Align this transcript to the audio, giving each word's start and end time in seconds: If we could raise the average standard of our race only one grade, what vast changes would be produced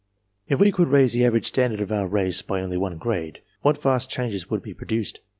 If 0.47 0.59
we 0.59 0.71
could 0.71 0.87
raise 0.87 1.13
the 1.13 1.23
average 1.27 1.45
standard 1.45 1.79
of 1.79 1.91
our 1.91 2.07
race 2.07 2.41
only 2.49 2.75
one 2.75 2.97
grade, 2.97 3.41
what 3.61 3.79
vast 3.79 4.09
changes 4.09 4.49
would 4.49 4.63
be 4.63 4.73
produced 4.73 5.19